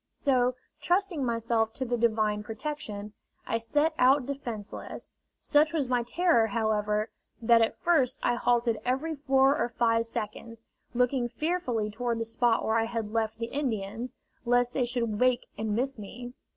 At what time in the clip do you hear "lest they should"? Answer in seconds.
14.43-15.19